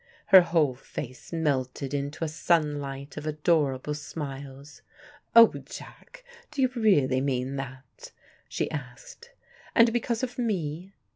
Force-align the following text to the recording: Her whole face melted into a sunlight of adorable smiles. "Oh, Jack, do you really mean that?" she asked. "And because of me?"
Her 0.29 0.41
whole 0.41 0.73
face 0.73 1.31
melted 1.31 1.93
into 1.93 2.23
a 2.23 2.27
sunlight 2.27 3.17
of 3.17 3.27
adorable 3.27 3.93
smiles. 3.93 4.81
"Oh, 5.35 5.53
Jack, 5.63 6.23
do 6.49 6.59
you 6.63 6.69
really 6.75 7.21
mean 7.21 7.55
that?" 7.57 8.11
she 8.49 8.71
asked. 8.71 9.29
"And 9.75 9.93
because 9.93 10.23
of 10.23 10.39
me?" 10.39 10.93